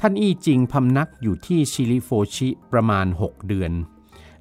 [0.00, 3.72] ท่านอี้จิงพำนักอยู่ที่ชิลิโฟชิประมาณ 6 เดือน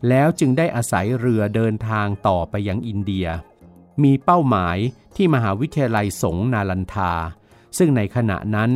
[0.09, 3.27] แล้วจึงได้อาศัยเรือเดินทางต่อไปยังอินเดีย
[4.03, 4.77] มีเป้าหมาย
[5.15, 7.13] ที่มหาวิทยาลัยสงนาลันทา
[7.77, 8.71] ซึ่งในขณะนั้น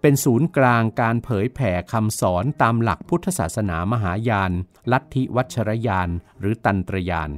[0.00, 4.52] เป็นศูนย์กลางการเผยแผ่คำสอนตามหลักพุทธศาสนามหายาน
[4.92, 6.08] ลัทธิวัชรยาน
[6.40, 7.30] หรือตันตรยาน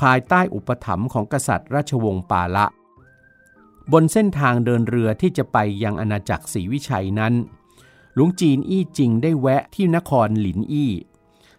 [0.00, 2.66] ภายใต้อุปถัมภ์ของกษัตริย์ราชวงศ์ปาละ
[3.92, 7.34] บนเส้นทางเดินเรือที่จะไปยังอาณาจักรศรีวิชัยนั้น
[8.14, 10.92] หลวงจีนอี้จิงได้แวะที่นครหลินอี้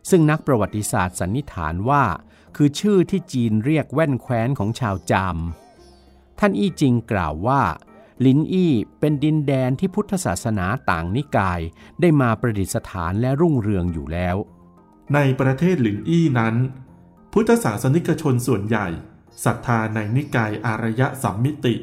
[0.10, 2.04] ซึ่งนักประวัติศาสตร์สันนิษฐานว่า
[2.56, 5.38] คือชื่อที่จีนเรียกแว่นแคว้นของชาวจาม
[6.40, 7.62] ท่านอี้จิงกล่าวว่า
[8.26, 11.60] ลินอี้เป็นดินแดนที่พุทธศาสนาต่างนิกาย
[12.02, 14.36] ได้มาประดิษฐานและรุ่งเรืองอยู่แล้ว
[15.14, 16.56] ในประเทศหลินอี้นั้น
[17.34, 18.88] พุทธศาสนิกชนส่วนใหญ่
[19.46, 21.76] ศรัทธาในนิกายอารยะสัมมิติ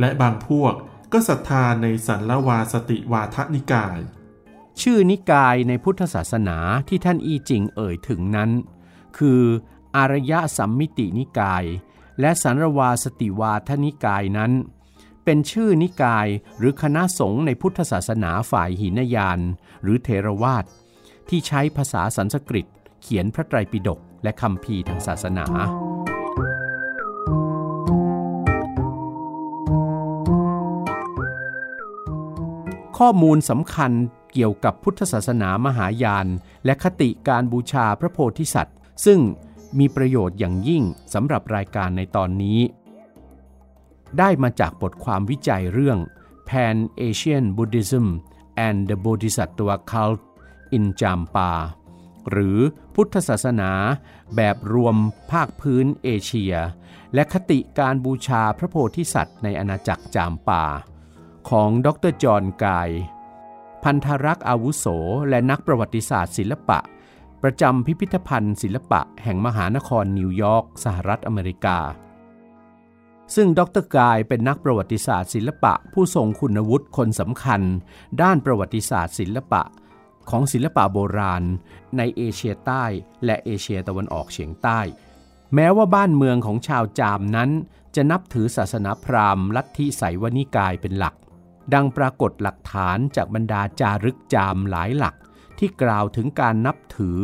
[0.00, 0.74] และบางพวก
[1.12, 3.98] ก็ศรัทธาในสันลวาสติวาทนิกาย
[4.82, 6.58] ชื่อนิกายในพุทธศาสนา
[6.88, 8.50] ที่ท่านอี้จิงเอ่ยถึงนั้น
[9.18, 9.42] คือ
[9.96, 11.64] อารยสัมมิตินิกาย
[12.20, 14.52] และสันรวาสติวาทนิกายนั้น
[15.24, 16.26] เป็นชื่อนิกาย
[16.58, 19.40] หรือคณะสงฆ์ในพุทธศาสนาฝ่ายหินยาน
[19.82, 20.64] หรือเทรวาส
[21.28, 22.66] ที่ใช้ภาษาสันสกฤต
[23.02, 25.46] เขียนพระไตรปิฎกและคำพีทางศาสนา
[32.98, 33.92] ข้อมูลสำคัญ
[34.32, 36.26] เกี่ยวกับพุทธศาสนามหายาน
[36.64, 39.20] และคติการบูชาพระโพธิสัตว์ ซึ่ง
[39.78, 40.82] มีประโยชน์อย่างยิ่ง
[41.14, 42.60] สำหรับรายการในตอนนี้
[44.18, 45.98] ได้มาจากบทความวิจัยเรื่อง
[46.48, 48.06] Pan Asian Buddhism
[48.66, 50.20] and the Bodhisattva Cult
[50.76, 51.50] in Champa
[52.30, 52.58] หรือ
[52.94, 53.72] พุทธศาสนา
[54.36, 54.96] แบบรวม
[55.30, 56.54] ภาคพื้นเอเชีย
[57.14, 60.64] และคติการบูชาพระโพธิสัตว์ในอาณาจักรจามปา
[61.54, 62.90] ของดรจอห์นกาย
[63.84, 64.86] ภัณฑารักษ์อาวุโส
[65.28, 66.78] และนักประวัติศาสตร์ศิลปะ
[67.42, 71.78] ประจำพิพิธภัณฑ์ศิลปะแห่งมหานครนิวยอร์กสหรัฐอเมริกา
[73.34, 77.62] ซึ่งดรกายเป็นนักประวัติศาสตร์ศิลปะ ผู้ทรงคุณวุฒิคนสำคัญ
[78.22, 79.62] ด้านประวัติศาสตร์ศิลปะ
[80.30, 81.42] ของศิลปะโบราณ
[81.96, 82.84] ในเอเชียใต้
[83.24, 84.80] และเอเชียตะวันออกเฉียงใต้
[85.54, 87.50] แม้ว่าบ้านเมืองของชาวจามนั้น
[87.94, 91.16] จะนับถือศาสนาพราหมณ์ลัทธิไสยวนิกายเป็นหลัก
[91.74, 95.14] ดังปรากฏหลักฐานจากบรรดาจารึกจามหลายหลัก
[95.58, 97.20] ที่กล่าวถึงการนับถือ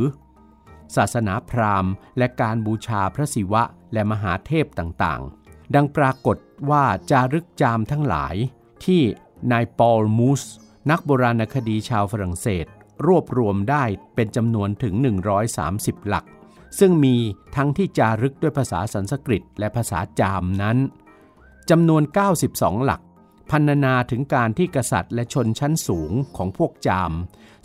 [0.96, 6.36] ศาสนาพราหมณ์ และการบูชาพระศิวะและมหาเทพต่างๆ ดังปรากฏ
[6.70, 8.34] ว่าจารึกจามทั้งหลาย
[8.84, 9.02] ที่
[9.52, 10.42] นายปอลมูส
[10.90, 12.66] นักโบราณคดีชาวฝรั่งเศส
[13.06, 14.94] รวบรวมได้เป็นจำนวนถึง
[15.52, 16.24] 130 หลัก
[16.78, 17.16] ซึ่งมี
[17.56, 20.76] ทั้งที่จารึกด้วยภาษาสันสกฤตและภาษาจามนั้น
[21.70, 22.02] จำนวน
[22.44, 23.00] 92 หลัก
[23.50, 27.12] พันนาถึงการที่กษัตริย์และชนชั้นสูงของพวกจาม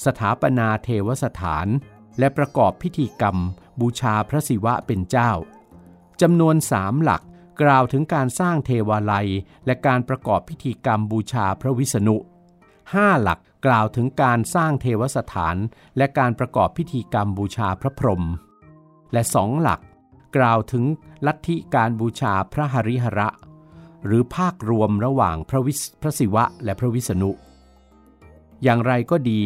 [0.05, 1.67] สถาปนาเทวสถาน
[2.19, 3.37] และประกอบพิธีกรรม
[3.81, 5.31] บูชาพระศิวะเป็นเจ้า
[6.21, 7.21] จำนวนสามหลัก
[7.61, 9.29] กล่าวถึงการสร้างเทวาลัย
[9.65, 12.17] และการประกอบพิธีกรรมบูชาพระวิษณุ
[12.93, 15.55] ห้าหลักกล่าวถึงการสร้างเทวสถาน
[15.97, 18.23] และการประกอบพิธีกรรมบูชาพระพรหม
[19.13, 19.79] และสองหลัก
[20.35, 20.83] กล่าวถึง
[21.25, 23.29] ลัทธิการบูชาพระหริหระ
[24.05, 27.31] หรือภาครวมระหว่างพระวิพระศิวะและพระวิษณุ
[28.63, 29.41] อย่างไรก็ดี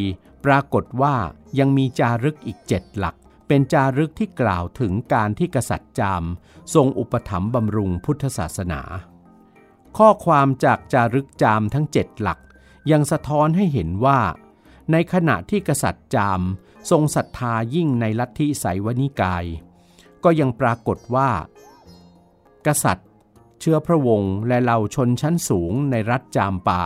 [0.45, 1.15] ปรากฏว่า
[1.59, 3.15] ยังมีจารึกอีกเจ็ดหลัก
[3.47, 6.23] เป็นจารึกที่กล่าวถึงการที่กษัตริย์จาม
[6.73, 8.81] ทรงอุปถัมภ์บำรุงพุทธศาสนา
[9.97, 12.39] ข้อความจากจารึกจามทั้งเจ็ดหลัก
[12.91, 14.19] ยังสะท้อนให้เห็นว่า
[14.91, 16.41] ในขณะที่กษัตริย์จาม
[16.91, 19.45] ทรงศรัทธายิ่งในลัทธิไสยวนิกาย
[20.23, 21.29] ก็ยังปรากฏว่า
[22.67, 23.09] กษัตริย์
[23.65, 26.83] เชื้อพระวงศ์และเหล่าชนชั้นสูงในรัฐจามปา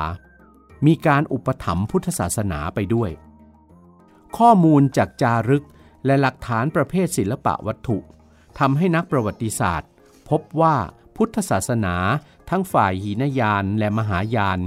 [0.86, 3.10] มีการอุปถัมภ์พุทธศาสนาไปด้วย
[4.38, 5.66] ข้อมูลจากจารึก
[6.06, 7.98] และหลักฐานประเภทศิลปะวัตถุ
[8.60, 9.90] ทำให้นักประวัติศาสตร์
[10.30, 10.76] พบว่า
[11.16, 11.96] พุทธศาสนา
[12.50, 14.60] ทั้งฝ่ายหีนยานและมหายาน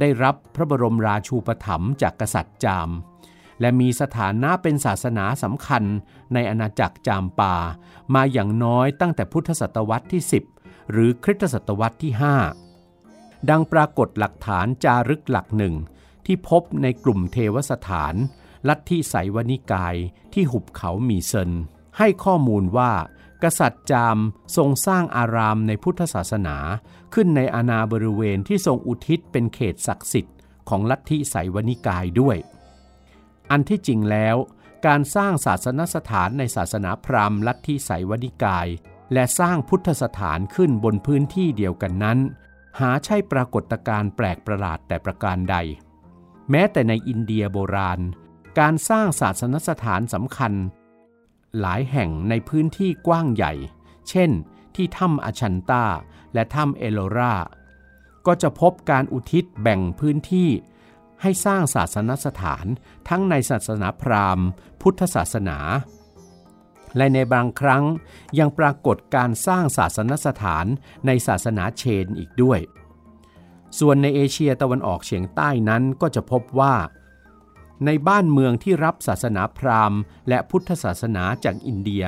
[0.00, 2.90] ได้รับพระบรมราชูปถัมภ์จากกษัตริย์จาม
[3.60, 5.84] และมีสถานะเป็นศาสนาสำคัญ
[6.34, 7.54] ในอาณาจักรจามปา
[8.14, 10.51] มาอย่างน้อยตั้งแต่พุทธศตวรรษที่ 10
[10.90, 12.12] หรือคริสตศตวรรษที่
[12.80, 15.74] 5 ดังปรากฏหลักฐานจารึกหลักหนึ่ง
[16.26, 18.14] ที่พบในกลุ่มเทวสถาน
[18.68, 19.96] ลัทธิไสยวนิกาย
[20.32, 21.50] ที่หุบเขามีเซน
[21.98, 22.92] ให้ข้อมูลว่า
[23.42, 24.18] กษัตริย์จาม
[24.56, 26.56] ทรงสร้างอารามในพุทธศาสนา
[27.14, 30.36] ขึ้นในอาณาบริเวณที่ทรงอุทิศเป็นเขตศักดิ์สิทธิ์
[30.68, 32.36] ของลัทธิไสยวนิกายด้วย
[33.50, 34.36] อันที่จริงแล้ว
[34.86, 38.66] การสร้างศาสนสถานในศาสนาพราหมณ์ลัทธิไสยวนิกาย
[39.12, 42.18] และสร้างพุทธสถานขึ้นบนพื้นที่เดียวกันนั้น
[42.80, 45.56] หาใช่ปรากฏการณ์แปลกประหลาดแต่ประการใด
[46.50, 48.00] แม้แต่ในอินเดียโบราณ
[48.58, 50.52] การสร้างศาสนสถานสำคัญ
[51.60, 53.52] หลายแห่งในพื้นที่กว้างใหญ่
[54.08, 54.30] เช่น
[54.74, 55.84] ที่ถ้ำอชันตา
[56.34, 57.34] และถ้ำเอโลรา
[58.26, 60.48] ก็จะพบการอุทิศแบ่งพื้นที่
[61.22, 62.66] ให้สร้างศาสนสถาน
[63.08, 64.46] ทั้งในศาสนาพราหมณ์
[64.82, 65.58] พุทธศาสนา
[66.96, 67.84] และในบางครั้ง
[68.38, 70.66] ยังปรากฏการสร้างศาสนสถาน
[71.06, 72.60] ในศาสนาเชนอีกด้วย
[73.78, 76.74] ส่วนในเอเชียตะวันออกเฉียงใต้นั้นก็จะพบว่า
[77.86, 82.04] ในบ้านเมืองที่รับศาสนาพราหมณ์ และพุทธศาสนาจากอินเดีย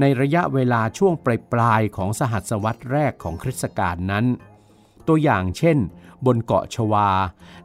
[0.00, 1.14] ในระยะเวลาช่วง
[1.52, 4.24] ปลายๆของสหัสวรรษแรกของคริสตกาลนั้น
[5.08, 5.78] ตัวอย่างเช่น
[6.26, 7.10] บนเกาะชวา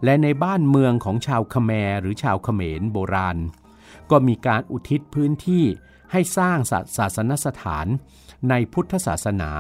[0.04, 3.38] และในบ้านเมืองของชาวคแมรหรือชาวเขมรโบราณ
[4.12, 5.66] ก็มีการอุทิศพื้นที่
[6.12, 6.58] ให้สร้าง
[6.98, 7.88] ศาสนสถาน
[8.50, 9.52] ในพุทธศาสนา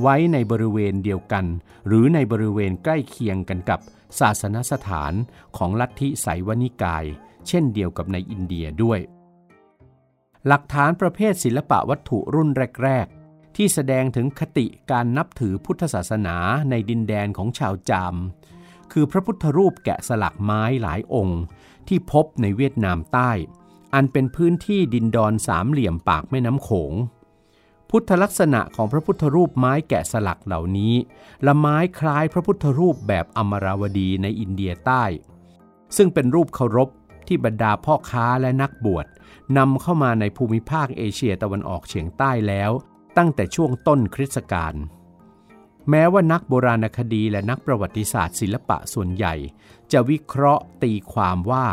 [0.00, 1.44] ไว้ในบริเวณเดียวกัน
[1.86, 3.80] หรือในบริเวณใกล้เคียงกันกับ
[4.20, 5.12] ศาสนสถาน
[5.56, 7.04] ของลัทธิไสยวนิกาย
[7.48, 9.00] เช่นเดียวกับในอินเดียด้วย
[10.46, 12.48] หลักฐานประเภทศิลปะวัตถุรุ่น
[12.82, 16.36] แรก ๆ ที่แสดงถึงคติการนับถือพุทธศาสนา
[16.70, 18.14] ในดินแดนของชาวจาม
[18.92, 21.40] คือพระพุทธรูปแกะสลักไม้หลายองค์
[21.88, 23.30] ที่พบในเวียดนามใต้
[23.94, 26.92] อันเป็นพื้นที่ดินดอนสามเหลี่ยมปากแม่น้ำโขง
[27.90, 30.94] พุทธลักษณะของพระพุทธรูปไม้แกะสลักเหล่านี้
[31.46, 35.04] ละไม้คล้ายพระพุทธรูปแบบอมราวดีในอินเดียใต้
[35.96, 36.88] ซึ่งเป็นรูปเคารพ
[37.26, 39.06] ที่บรรดาพ่อค้าและนักบวช
[39.58, 42.70] นำเข้ามาในภูมิภาคเอเชียตะวันออกเฉียงใต้แล้ว
[43.16, 44.74] ตั้งแต่ช่วงต้นคริสตกาล
[45.90, 49.34] แม้ว่านักโบราณคดีและนักประวัติศาสตร์ศิลปะส่วนใหญ่
[49.92, 51.66] จะวิเคราะห์ตีความว่า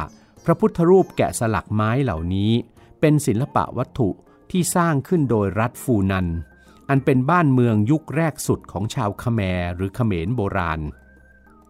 [0.46, 2.52] พระพุทธรูปแกะสลักไม้เหล่านี้
[3.00, 4.10] เป็นศิลปะวัตถุ
[4.52, 6.28] ที่สร้างขึ้นโดยรัฐฟูนัน
[6.90, 10.80] อันเป็นบ้านเมืองยุคแรกสุดของชาวคแมรหรือเขมรโบราณ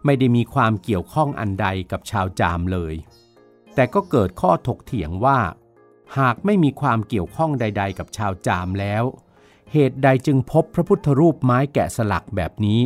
[0.05, 2.93] ไม่ได้มีความเกี่ยวข้องอันใดกับชาวจามเลย
[3.75, 5.39] แต่ก็เกิดข้อถกเถียงว่า
[6.17, 9.03] หากไม่มีความเกี่ยวข้องใด ๆ กับชาวจามแล้ว
[9.71, 12.81] เหตุใดจึงพบพระพุทธรูปไม้แกะสลักแบบนี้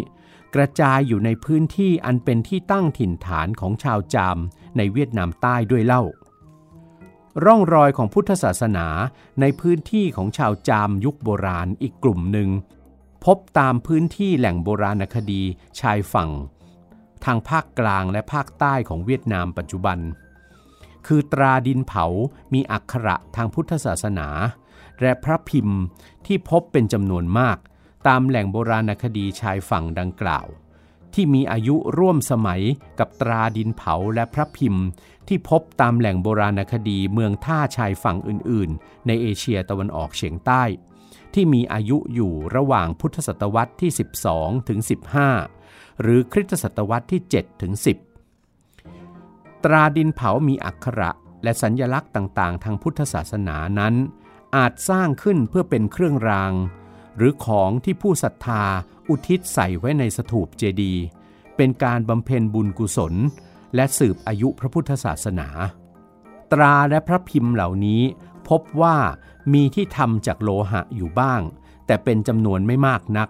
[0.55, 4.37] กระจายอยู่ในพื้นที่อันเป็นที่ตั้งถิ่นฐานของชาวจาม
[4.77, 6.03] ในเวียดนามใต้ด้วยเล่า
[7.45, 8.87] ร่องรอยของพุทธศาสนา
[9.41, 12.49] ในพื้นที่ของชาวจามยุคโบราณอีกกลุ่มหนึ่ง
[13.25, 15.41] พบตามพื้นที่แหล่งโบราณคดี
[15.79, 16.29] ชายฝั่ง
[17.25, 19.99] ทางภาคกลางและภาคใต้ของเวียดนามปัจจุบัน
[21.07, 22.05] คือตราดินเผา
[22.53, 24.27] มีอักขระทางพุทธศาสนา
[25.01, 25.81] และพระพิมพ์
[26.25, 27.57] ที่พบเป็นจำนวนมาก
[28.07, 30.47] ตามแหล่งโบราณคดีชายฝั่งดังกล่าว
[31.13, 32.61] ที่มีอายุร่วมสมัย
[32.99, 34.85] กับตราดินเผาและพระพิมพ์
[35.27, 40.63] ที่พบตามแหล่งโบราณคดีเมืองท่าชายฝั่งอื่น ๆ ในเอเชียตะวันออกเฉียงใต้
[41.33, 43.91] ที่มีอายุอยู่ระหว่างพุทธศตวรรษที่
[44.29, 44.79] 12 ถึง
[45.39, 47.73] 15 หรือคริสตศตวรรษที่ 7 ถึง
[48.49, 51.11] 10 ตราดินเผามีอักขระ
[51.43, 53.95] และสัญญลักษณ์ต่าง ๆ ทางพุทธศาสนานั้น
[54.55, 56.53] อาจสร้างขึ้นเพื่อเป็นเครื่องราง
[57.17, 58.63] หรือของที่ผู้ศรัทธา
[59.09, 61.03] อุทิศใส่ไว้ในสถูปเจดีย์
[61.55, 63.13] เป็นการบำเพ็ญบุญกุศล
[63.75, 65.47] และสืบอายุพระพุทธศาสนา
[66.51, 68.01] ตราและพระพิมพ์เหล่านี้
[68.49, 68.97] พบว่า
[69.53, 71.41] มีที่ทำจากโลหะอยู่บ้าง
[71.85, 73.29] แต่เป็นจำนวนไม่มากนัก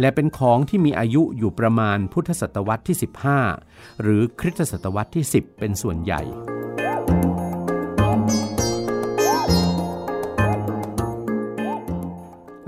[0.00, 2.96] และเป็นของที่มีอายุอยู่ประมาณพุทธศตวรรษที่
[3.48, 6.22] 15 หรือคริสตศตวรรษที่ 10 เป็นส่วนใหญ่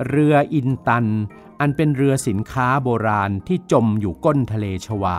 [0.09, 1.07] เรืออินตัน
[1.61, 5.19] อันเป็นเรือสินค้าโบราณที่จมอยู่ก้นทะเลชวา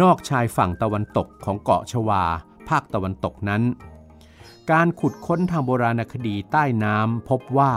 [0.00, 2.22] นอกชายฝั่งตะวันตกของเกาะชวา
[2.68, 3.62] ภาคตะวันตกนั้น
[4.70, 7.72] การขุดค้นทางโบราณคดีใต้น้ำพบว่า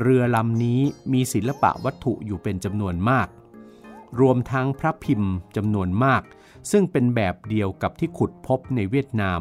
[0.00, 0.80] เรือลำนี้
[1.12, 3.28] มีศิลปะวัตถุอยู่เป็นจำนวนมาก
[4.20, 6.22] รวมทั้งพระพิมพ์จำนวนมาก
[6.70, 9.40] ซึ่งเป็นแบบเดียวกับที่ขุดพบในเวียดนาม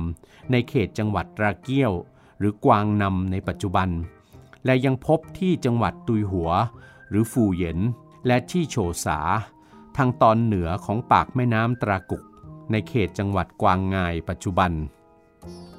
[0.52, 1.92] ในเขตจังหวัดราเกียว
[2.40, 3.90] หรือกวางนำในปัจจุบัน
[4.66, 6.52] และยังพบที่จังหวัดตุยหัว
[7.10, 7.80] หรือฟูเหย็น
[8.28, 8.76] และที่โฉ
[9.06, 9.20] สา
[9.98, 12.24] ทางตอนเหนือของปากแม่น้ำตรากุก
[12.72, 14.72] ในเขตจังหวัดกวางงายปัจจุบัน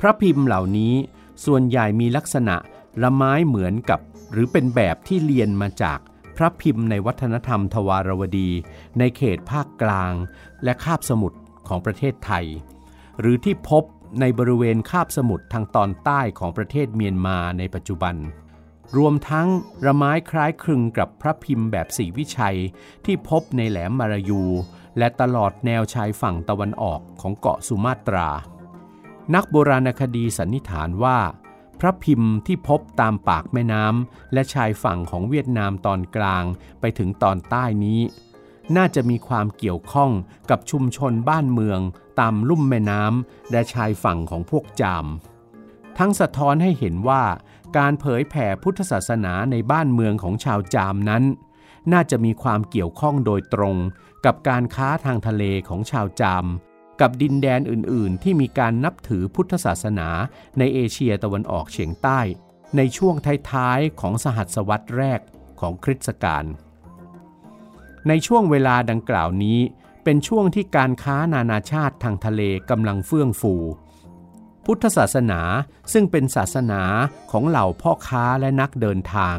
[0.00, 0.94] พระพิมพ์เหล่านี้
[1.44, 2.56] ส่วนใหญ่มีลักษณะ
[3.02, 4.00] ละไม้เหมือนกับ
[4.32, 5.98] หรือเป็นแบบที่เรียนมาจาก
[6.36, 8.50] พระพิมพ์ในวัฒนธรรมทวารวดี
[8.98, 10.12] ในเขตภาคกลาง
[10.64, 12.46] และคาบสมุทรของประเทศไทย
[13.20, 13.84] หรือที่พบ
[14.20, 18.14] ในบริเวณคาบสมุทรทางตอนใต้ของประเทศเมียนมาในปัจจุบัน
[18.96, 19.48] รวมทั้ง
[19.86, 22.58] ระไม้คล้ายคลึงกับพระพิมพ์แบบสีวิชัย
[23.04, 24.42] ที่พบในแหลมมารายู
[24.98, 28.28] และตลอดแนวชายฝั่งตะวันออกของเกาะสุมาตรา
[29.34, 31.18] นักโบราณคดีสันนิษฐานว่า
[31.80, 36.44] พระพิมพ์ที่พบตามปากแม่น้ำและชายฝั่งของเวียดนามตอนกลาง
[36.80, 38.00] ไปถึงตอนใต้นี้
[38.76, 40.10] น่าจะมีความเกี่ยวข้อง
[40.50, 41.80] กับชุมชนบ้านเมือง
[42.20, 45.06] ตามลุ่มแม่น้ำและชายฝั่งของพวกจาม
[45.98, 47.22] ทั้งสะท้อนให้เห็นว่า
[47.76, 51.24] การเผยแผ่พุทธศาสนาในบ้านเมืองของชาวจามนั้น
[51.92, 53.76] น่าจะมีความเกี่ยวข้องโดยตรง
[54.24, 56.46] กับการค้าทางทะเลของชาวจาม
[57.00, 60.08] กับดินแดนอื่น ๆ ที่มีการนับถือพุทธศาสนา
[60.58, 62.20] ในเอเชียตะวันออกเฉียงใต้
[62.76, 63.14] ในช่วง
[63.50, 65.20] ท้ายๆของสหัสวรรษแรก
[65.60, 66.44] ของคริสตกาล
[68.08, 69.58] ในช่วงเวลาดังกล่าวนี้
[70.04, 73.54] เป็นช่วงที่การค้านานาชาติทางทะเลกำลังเฟื่องฟู
[74.66, 75.40] พุทธศาสนา
[75.92, 76.82] ซึ่งเป็นศาสนา
[77.30, 79.36] ของเหล่าพ่อค้าและนักเดินทาง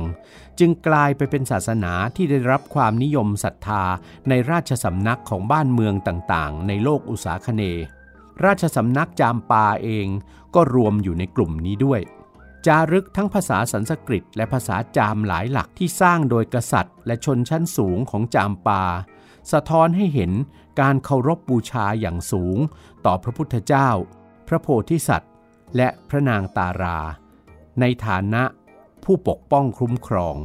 [0.60, 3.84] จึงกลายไปเป็นศาสนาที่ได้รับความนิยมศรัทธา
[4.30, 7.64] ในราชสำนักของบ้านเมืองต่างๆ ในโลกอุษาคเน
[8.46, 10.08] ราชสำนักจามปาเอง
[10.56, 12.02] ก็รวมอยู่ในกลุ่มนี้ด้วย
[12.66, 18.84] จารึกทั้งภาษาสันสกฤต และภาษาจามหลายหลักที่สร้างโดยกษัตริย์ และชนชั้นสูงของจามปา
[19.52, 20.32] สะท้อนให้เห็น
[20.80, 22.58] การเคารพบบูชาอย่างสูง
[23.06, 23.90] ต่อพระพุทธเจ้า
[24.48, 25.32] พระโพธิสัตว์
[25.76, 27.00] และพระนางตารา
[27.80, 28.44] ในฐานะ
[29.04, 30.36] ผู้ปกป้องคุ้มครอง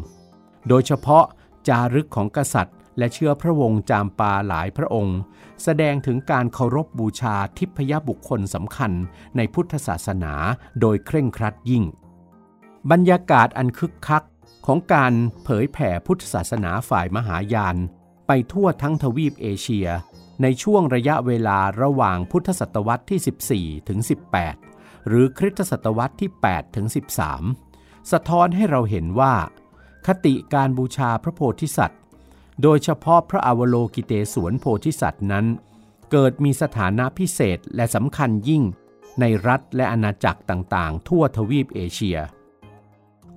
[0.68, 1.24] โดยเฉพาะ
[1.68, 5.18] จารึกของกษัตริย์ และเชื้อพระวงศ์จามปาหลายพระองค์
[5.62, 8.92] แสดงถึงการเคารพบูชาทิพยบุคคลสำคัญ
[9.36, 10.32] ในพุทธศาสนา
[10.80, 11.84] โดยเคร่งครัดยิ่ง
[12.90, 14.24] บรรยากาศอันคึกคัก
[14.66, 15.12] ของการ
[15.44, 17.76] เผยแผ่พุทธศาสนาฝ่ายมหายาน
[18.26, 19.88] ไปทั่วทั้งทวีปเอเชีย
[20.42, 23.98] ในช่วงระยะเวลาระหว่างพุทธศตวรรษที่ 14 ถึง
[24.52, 26.86] 18 หรือคริสตศตวรรษที่ 8 ถึง
[27.48, 29.34] 13 สะท้อนให้เราเห็นว่า
[30.06, 32.00] คติการบูชาพระโพธิสัตว์
[32.62, 35.46] โดยเฉพาะพระอวโลกิเตศวนโพธิสัตว์นั้น
[36.10, 38.62] เกิดมีสถานะพิเศษและสำคัญยิ่ง
[39.20, 42.18] ในรัฐและอาณาจักรต่างๆ ทั่วทวีปเอเชีย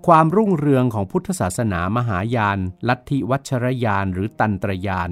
[0.07, 5.11] ความรุ่งเรืองของพุทธศาสนามหายาน ลัทธิวัชรยานหรือตันตรยาน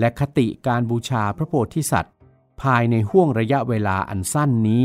[0.00, 2.14] และคติการบูชาพระโพธิสัตว์
[2.62, 4.84] ภายในห่วงระยะเวลาอันสั้นนี้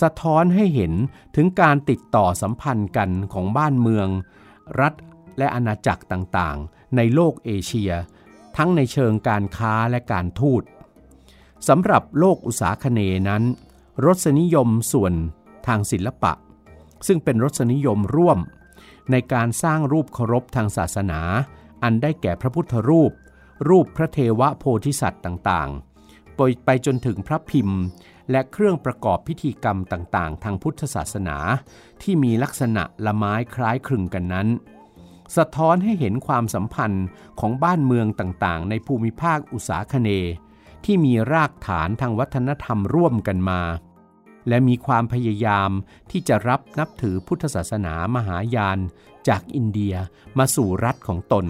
[0.00, 0.92] สะท้อนให้เห็น
[1.36, 4.08] ถึงการติดต่อสัมพันธ์กันของบ้านเมือง
[4.80, 4.94] รัฐ
[5.38, 7.92] และอาณาจักรต่างๆ ในโลกเอเชีย
[8.56, 10.62] ทั้งในเชิงการค้าและการทูต
[11.68, 13.42] สำหรับโลกอุตสาคเนนั้น
[14.04, 15.12] รสนิยมส่วน
[15.66, 16.32] ทางศิลปะ
[17.06, 18.38] ซึ่งเป็นรสนิยมร่วม
[19.10, 21.20] ในการสร้างรูปเคารพทางศาสนา
[21.82, 23.12] อันได้แก่พระพุทธรูป
[23.68, 27.80] รูปพระเทวโพธิสัตว์ต่างๆ ไปจนถึงพระพิมพ์
[28.30, 31.36] และเครื่องประกอบพิธีกรรมต่างๆ ทางพุทธศาสนา
[32.02, 34.48] ที่มีลักษณะละไม้คล้ายคลึงกันนั้น
[35.36, 37.06] สะท้อนให้เห็นความสัมพันธ์
[37.40, 40.10] ของบ้านเมืองต่างๆ ในภูมิภาคอุษาคเน
[40.84, 43.60] ที่มีรากฐานทางวัฒนธรรมร่วมกันมา
[44.48, 45.70] และมีความพยายาม
[46.10, 48.78] ที่จะรับนับถือพุทธศาสนามหายาน
[49.28, 49.94] จากอินเดีย
[50.38, 51.46] มาสู่รัฐของตน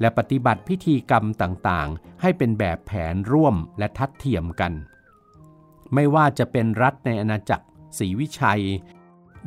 [0.00, 4.72] และปฏิบัติพิธีกรรมต่างๆ ให้เป็นแบบแผนร่วมและทัดเทียมกัน
[5.94, 7.66] ไม่ว่าจะเป็นรัฐในอาณาจักร
[7.98, 8.62] ศรีวิชัย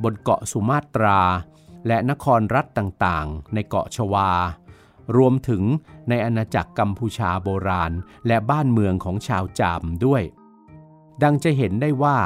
[0.04, 1.20] บนเกาะสุมาตรา
[1.88, 4.32] และนครรัฐต่างๆ ในเกาะชวา
[5.18, 5.64] รวมถึง
[6.10, 7.92] ในอาณาจักรกัมพูชาโบราณ
[8.28, 10.24] และบ้านเมืองของชาวจามด้วย
[11.24, 12.18] ดังจะเห็นได้ว่า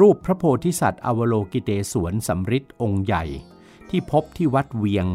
[0.00, 3.24] รูปพระโพธิสัตว์อวโลกิเตศวนสำริดองค์ใหญ่
[3.88, 5.06] ที่พบที่วัดเวียง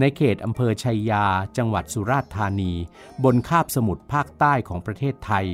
[0.00, 1.26] ในเขตอำเภอชัยยา
[1.56, 2.72] จังหวัดสุราษฎร์ธานี
[3.24, 5.46] บนคาบสมุทรภาคใต้ของประเทศไทย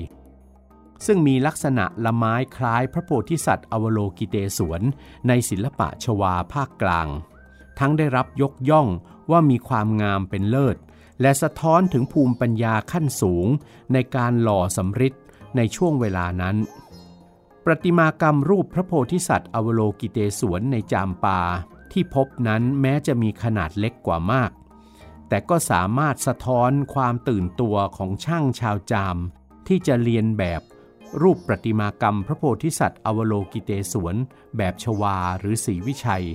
[1.07, 4.82] ซึ่งมีลักษณะละไม้คล้ายพระโพธิสัตว์อวโลกิเตศวน
[5.28, 7.09] ในศิลปะชวาภาคกลาง
[7.78, 8.88] ทั้งได้รับยกย่อง
[9.30, 10.76] ว่ามีความงามเป็นเลิศ
[11.20, 13.47] และสะท้อนถึงภูมิปัญญาขั้นสูง
[13.93, 15.14] ในการหล่อสำริด
[15.57, 16.57] ในช่วงเวลานั้น
[17.64, 21.41] ประติมากรรมรูปพระโพธิสัตว์อวโลกิเตศวนในจามปา
[21.93, 24.51] ที่พบนั้นแม้จะมีขนาดเล็กกว่ามาก
[25.28, 29.16] แต่ก็สามารถสะท้อนความตื่นตัวของช่างชาวจาม
[29.68, 30.62] ที่จะเรียนแบบ
[31.22, 34.16] รูปประติมากรรมพระโพธิสัตว์อวโลกิเตศวน
[34.57, 36.26] แบบชวาหรือศรีวิชัย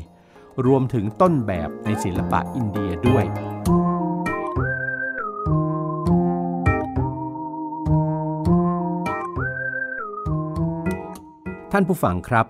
[0.66, 3.26] รวมถึงต้นแบบในศิลปะอินเดียด้วย
[11.72, 12.46] ท่านผู้ฟังครับ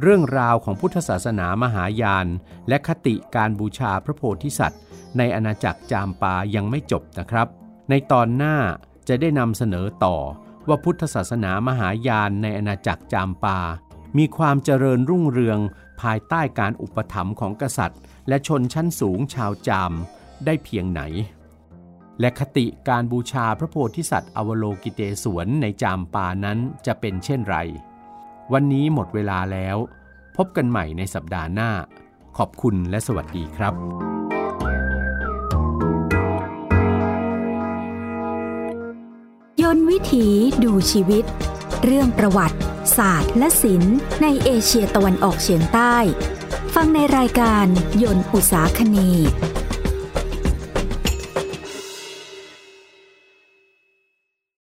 [0.00, 2.26] เรื่องราวของพุทธศาสนามหายาน
[2.68, 4.80] และคติการบูชาพระโพธิสัตว์
[5.18, 7.48] ในอาณาจักรจามปายังไม่จบนะครับ
[7.90, 8.56] ในตอนหน้า
[9.08, 10.16] จะได้นำเสนอต่อ
[10.68, 13.58] ว่าพุทธศาสนามหายานในอาณาจักรจามปา
[14.18, 15.58] มีความเจริญรุ่งเรือง
[16.00, 19.92] ภายใต้การอุปถัมภ์ของกษัตริย์ และชนชั้นสูงชาวจาม
[20.46, 21.00] ได้เพียงไหน
[22.20, 27.56] และคติการบูชาพระโพธิสัตว์อวโลกิเตศวนในจามปานั้นจะเป็นเช่นไร
[28.54, 29.76] วันนี้หมดเวลาแล้ว
[30.36, 31.70] พบกันใหม่ในสัปดาห์หน้า
[32.38, 33.74] ขอบคุณและสวัสดีครับ
[39.62, 40.26] ยนต์วิถี
[40.64, 41.24] ดูชีวิต
[41.84, 42.58] เรื่องประวัติ
[42.96, 45.96] ศาสตร์ และศิลป์ในเอเชียตะวันออกเฉียงใต้
[46.74, 47.66] ฟังในรายการ
[48.02, 49.30] ยนต์อุตสาคเนย์